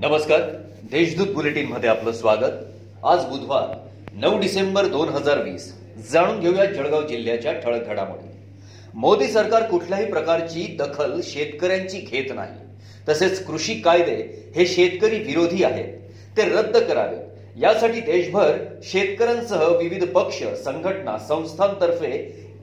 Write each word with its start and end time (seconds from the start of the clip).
नमस्कार. 0.00 0.40
देशदूत 0.90 1.26
बुलेटिनमध्ये 1.34 1.88
आपलं 1.88 2.12
स्वागत. 2.12 2.54
आज 3.04 3.24
बुधवार 3.24 3.66
नऊ 4.12 4.38
डिसेंबर 4.38 4.86
दोन 4.86 5.08
हजार 5.08 5.42
वीस. 5.42 5.74
जाणून 6.10 6.40
घेऊया 6.40 6.64
जळगाव 6.64 7.06
जिल्ह्याच्या 7.06 7.52
ठळक 7.52 7.86
घडामोडी. 7.86 8.28
मोदी 8.94 9.26
सरकार 9.26 9.62
कुठल्याही 9.62 10.06
प्रकारची 10.06 10.76
दखल 10.78 11.20
शेतकऱ्यांची 11.24 11.98
घेत 11.98 12.34
नाही. 12.34 12.50
तसेच 13.08 13.46
कृषी 13.46 13.74
कायदे 13.74 14.52
हे 14.56 14.66
शेतकरी 14.66 15.18
विरोधी 15.18 15.64
आहेत. 15.64 15.94
ते 16.36 16.42
रद्द 16.42 16.76
करावे. 16.76 17.16
यासाठी 17.60 18.00
देशभर 18.00 18.52
शेतकऱ्यांसह 18.82 19.66
विविध 19.76 20.04
पक्ष 20.04 20.42
संघटना 20.64 21.18
संस्थांतर्फे 21.18 22.12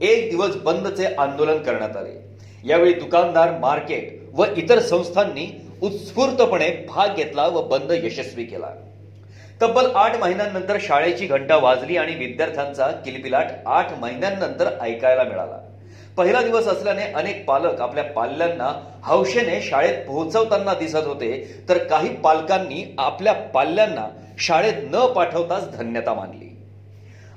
एक 0.00 0.30
दिवस 0.30 0.56
बंदचे 0.56 1.04
आंदोलन 1.04 1.58
करण्यात 1.58 1.96
आले. 1.96 2.18
यावेळी 2.64 2.92
दुकानदार 2.92 3.58
मार्केट 3.58 4.20
व 4.34 4.44
इतर 4.56 4.78
संस्थांनी 4.78 5.46
उत्स्फूर्तपणे 5.82 6.68
भाग 6.88 7.14
घेतला 7.16 7.46
व 7.46 7.60
बंद 7.68 7.92
यशस्वी 7.92 8.44
केला. 8.44 8.66
तब्बल 9.62 9.86
आठ 9.94 10.16
महिन्यांनंतर 10.20 10.76
शाळेची 10.80 11.26
घंटा 11.26 11.56
वाजली 11.56 11.96
आणि 11.96 12.14
विद्यार्थ्यांचा 12.14 12.86
किलबिलाट 13.04 13.46
आठ 13.66 13.92
महिन्यांनंतर 14.00 14.70
ऐकायला 14.80 15.24
मिळाला. 15.24 15.58
पहिला 16.16 16.42
दिवस 16.42 16.66
असल्याने 16.68 17.02
अनेक 17.14 17.44
पालक 17.44 17.80
आपल्या 17.80 18.04
पाल्यांना 18.04 18.72
हौशेने 19.04 19.60
शाळेत 19.60 20.06
पोहोचवताना 20.06 20.74
दिसत 20.74 21.06
होते 21.06 21.32
तर 21.68 21.78
काही 21.84 22.14
पालकांनी 22.16 22.84
आपल्या 22.98 23.32
पाल्यांना 23.32 24.08
शाळेत 24.38 24.82
न 24.92 25.06
पाठवताच 25.06 25.76
धन्यता 25.76 26.14
मानली. 26.14 26.48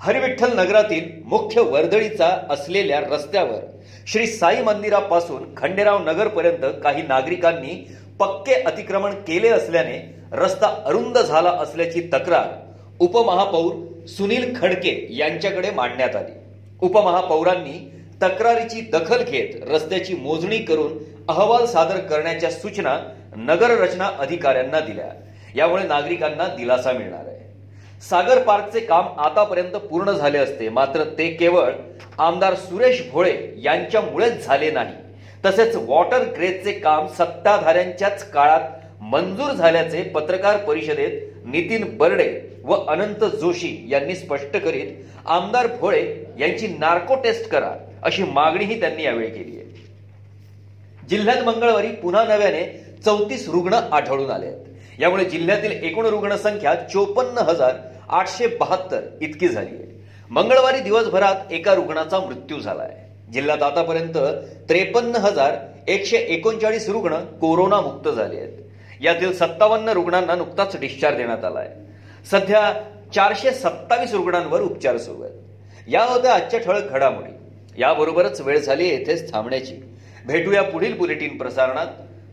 हरिविठ्ठल 0.00 0.58
नगरातील 0.58 1.10
मुख्य 1.24 1.60
वर्दळीचा 1.60 2.36
असलेल्या 2.50 3.00
रस्त्यावर 3.00 3.60
श्री 4.06 4.26
साई 4.26 4.62
मंदिरापासून 4.62 5.42
खंडेराव 5.56 5.98
नगरपर्यंत 6.04 6.64
काही 6.84 7.02
नागरिकांनी 7.02 7.74
पक्के 8.22 8.54
अतिक्रमण 8.62 9.14
केले 9.26 9.48
असल्याने 9.48 9.98
रस्ता 10.32 10.66
अरुंद 10.86 11.18
झाला 11.18 11.50
असल्याची 11.60 12.00
तक्रार 12.12 12.48
उपमहापौर 13.00 14.06
सुनील 14.08 14.52
खडके 14.56 14.92
यांच्याकडे 15.10 15.70
मांडण्यात 15.70 16.16
आली. 16.16 16.32
उपमहापौरांनी 16.82 17.78
तक्रारीची 18.22 18.80
दखल 18.92 19.22
घेत 19.22 19.62
रस्त्याची 19.68 20.14
मोजणी 20.14 20.58
करून 20.58 20.92
अहवाल 21.28 21.66
सादर 21.66 21.98
करण्याच्या 22.10 22.50
सूचना 22.50 22.96
नगर 23.36 23.70
रचना 23.80 24.10
अधिकाऱ्यांना 24.18 24.80
दिल्या. 24.80 25.08
यामुळे 25.56 25.86
नागरिकांना 25.86 26.46
दिलासा 26.56 26.92
मिळणार 26.92 27.26
आहे. 27.26 27.40
सागर 28.02 28.42
पार्कचे 28.42 28.80
काम 28.80 29.20
आतापर्यंत 29.20 29.76
पूर्ण 29.80 30.12
झाले 30.12 30.38
असते 30.38 30.68
मात्र 30.68 31.04
ते 31.18 31.28
केवळ 31.30 31.72
आमदार 32.18 32.54
सुरेश 32.54 33.02
भोळे 33.12 33.36
यांच्यामुळेच 33.62 34.46
झाले 34.46 34.70
नाही. 34.70 34.94
तसेच 35.44 35.76
वॉटर 35.76 36.24
ग्रेजचे 36.36 36.72
काम 36.72 37.06
सत्ताधाऱ्यांच्याच 37.06 38.30
काळात 38.30 38.60
मंजूर 39.00 39.52
झाल्याचे 39.52 40.02
पत्रकार 40.02 40.56
परिषदेत 40.56 41.46
नितीन 41.46 41.96
बर्डे 41.96 42.60
व 42.64 42.74
अनंत 42.74 43.24
जोशी 43.24 43.86
यांनी 43.90 44.14
स्पष्ट 44.14 44.56
करीत 44.56 44.92
आमदार 45.26 45.66
भोळे 45.80 46.24
यांची 46.38 46.68
नार्को 46.68 47.14
टेस्ट 47.14 47.48
करा 47.48 47.72
अशी 48.02 48.22
मागणीही 48.22 48.80
त्यांनी 48.80 49.02
यावेळी 49.02 49.30
केली 49.30 49.56
आहे. 49.56 49.86
जिल्ह्यात 51.08 51.42
मंगळवारी 51.44 51.88
पुन्हा 51.88 52.24
नव्याने 52.24 52.84
चौतीस 53.04 53.48
रुग्ण 53.48 53.74
आढळून 53.74 54.30
आले 54.30 54.46
आहेत. 54.46 54.66
यामुळे 54.98 55.24
जिल्ह्यातील 55.24 55.72
एकूण 55.72 56.06
रुग्णसंख्या 56.06 56.74
चोपन्न 56.74 57.38
हजार 57.38 57.74
आठशे 58.08 58.46
बहात्तर 58.46 59.00
इतकी 59.20 59.48
झाली 59.48 59.76
आहे. 59.76 60.04
मंगळवारी 60.30 60.80
दिवसभरात 60.80 61.52
एका 61.52 61.74
रुग्णाचा 61.74 62.18
मृत्यू 62.18 62.58
झाला 62.58 62.82
आहे. 62.82 63.11
जिल्ह्यात 63.32 63.62
आतापर्यंत 63.62 64.16
त्रेपन्न 64.68 65.16
हजार 65.16 65.54
एकशे 65.88 66.16
एकोणचाळीस 66.16 66.88
रुग्ण 66.88 67.16
कोरोनामुक्त 67.16 68.08
झाले 68.08 68.36
आहेत. 68.36 68.58
यातील 69.00 69.32
सत्तावन्न 69.32 69.88
रुग्णांना 69.88 70.34
नुकताच 70.34 70.80
डिस्चार्ज 70.80 71.16
देण्यात 71.16 71.44
आला 71.44 71.58
आहे. 71.58 71.68
सध्या 72.30 72.72
चारशे 73.14 73.50
सत्तावीस 73.50 74.14
रुग्णांवर 74.14 74.60
उपचार 74.60 74.96
सुरू 74.96 75.22
आहेत. 75.22 75.34
या 75.88 76.04
होत्या 76.04 76.34
आजच्या 76.34 76.60
ठळक 76.60 76.90
घडामोडी. 76.90 77.32
याबरोबरच 77.78 78.40
वेळ 78.40 78.58
झाली 78.58 78.88
येथेच 78.88 79.32
थांबण्याची. 79.32 79.76
भेटूया 80.26 80.62
पुढील 80.62 80.96
बुलेटिन 80.98 81.38
प्रसारणात. 81.38 81.86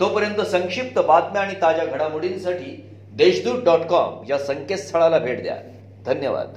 तोपर्यंत 0.00 0.40
संक्षिप्त 0.40 0.98
बातम्या 0.98 1.42
आणि 1.42 1.54
ताज्या 1.54 1.84
घडामोडींसाठी 1.84 2.86
देशदूत 3.12 3.62
डॉट 3.64 3.80
कॉम 3.80 4.24
या 4.28 4.38
संकेतस्थळाला 4.38 5.18
भेट 5.18 5.42
द्या. 5.42 5.56
धन्यवाद. 6.06 6.52